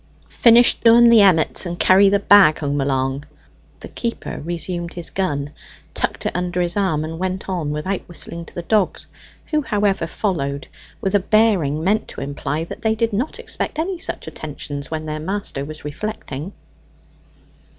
"Finish 0.29 0.79
doing 0.79 1.09
the 1.09 1.21
emmets, 1.21 1.67
and 1.67 1.77
carry 1.79 2.09
the 2.09 2.17
bag 2.17 2.57
home 2.57 2.81
along." 2.81 3.23
The 3.81 3.87
keeper 3.87 4.41
resumed 4.43 4.93
his 4.93 5.11
gun, 5.11 5.51
tucked 5.93 6.25
it 6.25 6.35
under 6.35 6.59
his 6.59 6.75
arm, 6.75 7.03
and 7.05 7.19
went 7.19 7.47
on 7.47 7.69
without 7.69 7.99
whistling 8.09 8.45
to 8.45 8.55
the 8.55 8.63
dogs, 8.63 9.05
who 9.51 9.61
however 9.61 10.07
followed, 10.07 10.67
with 11.01 11.13
a 11.13 11.19
bearing 11.19 11.83
meant 11.83 12.07
to 12.07 12.21
imply 12.21 12.63
that 12.63 12.81
they 12.81 12.95
did 12.95 13.13
not 13.13 13.37
expect 13.37 13.77
any 13.77 13.99
such 13.99 14.25
attentions 14.25 14.89
when 14.89 15.05
their 15.05 15.19
master 15.19 15.63
was 15.63 15.85
reflecting. 15.85 16.53